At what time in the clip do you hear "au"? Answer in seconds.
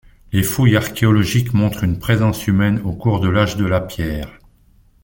2.83-2.91